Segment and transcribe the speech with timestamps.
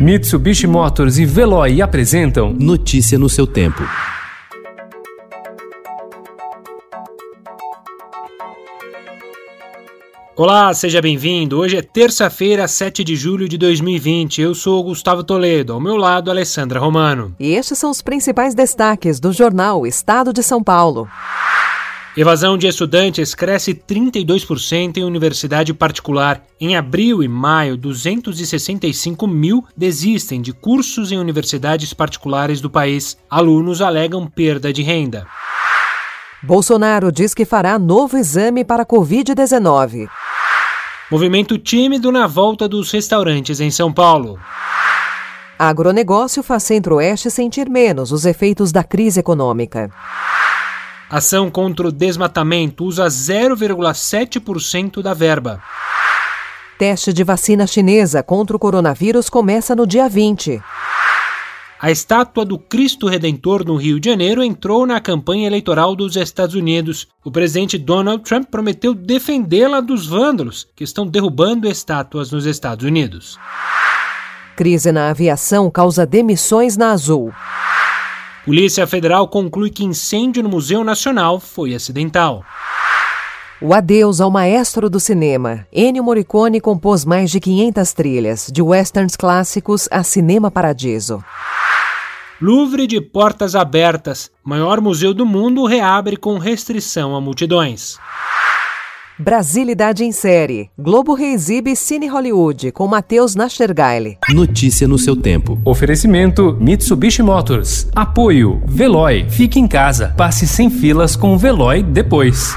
[0.00, 3.82] Mitsubishi Motors e Veloy apresentam Notícia no seu tempo.
[10.34, 11.58] Olá, seja bem-vindo.
[11.58, 14.40] Hoje é terça-feira, 7 de julho de 2020.
[14.40, 17.36] Eu sou Gustavo Toledo, ao meu lado, Alessandra Romano.
[17.38, 21.06] E estes são os principais destaques do jornal Estado de São Paulo.
[22.16, 26.42] Evasão de estudantes cresce 32% em universidade particular.
[26.60, 33.16] Em abril e maio, 265 mil desistem de cursos em universidades particulares do país.
[33.30, 35.24] Alunos alegam perda de renda.
[36.42, 40.08] Bolsonaro diz que fará novo exame para Covid-19.
[41.10, 44.36] Movimento tímido na volta dos restaurantes em São Paulo.
[45.56, 49.90] Agronegócio faz Centro-Oeste sentir menos os efeitos da crise econômica.
[51.10, 55.60] Ação contra o desmatamento usa 0,7% da verba.
[56.78, 60.62] Teste de vacina chinesa contra o coronavírus começa no dia 20.
[61.80, 66.54] A estátua do Cristo Redentor no Rio de Janeiro entrou na campanha eleitoral dos Estados
[66.54, 67.08] Unidos.
[67.24, 73.36] O presidente Donald Trump prometeu defendê-la dos vândalos que estão derrubando estátuas nos Estados Unidos.
[74.54, 77.32] Crise na aviação causa demissões na Azul.
[78.50, 82.42] Polícia Federal conclui que incêndio no Museu Nacional foi acidental.
[83.62, 85.68] O adeus ao maestro do cinema.
[85.72, 91.22] Ennio Morricone compôs mais de 500 trilhas, de westerns clássicos a Cinema Paradiso.
[92.42, 94.32] Louvre de portas abertas.
[94.42, 97.98] Maior museu do mundo reabre com restrição a multidões.
[99.20, 100.70] Brasilidade em série.
[100.78, 104.16] Globo reexibe Cine Hollywood com Matheus Nastergaile.
[104.30, 105.60] Notícia no seu tempo.
[105.62, 107.86] Oferecimento Mitsubishi Motors.
[107.94, 109.26] Apoio Veloy.
[109.28, 110.14] Fique em casa.
[110.16, 112.54] Passe sem filas com o Veloy depois.